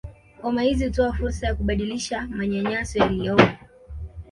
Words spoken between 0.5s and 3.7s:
hizi hutoa fursa ya kubadilisha manyanyaso yaliyopo